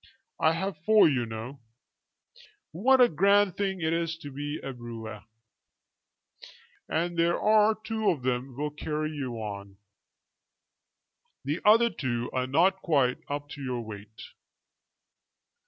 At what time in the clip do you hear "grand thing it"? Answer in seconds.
3.07-3.93